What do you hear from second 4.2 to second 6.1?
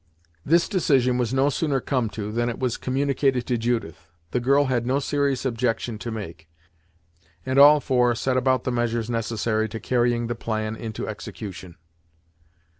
The girl had no serious objection to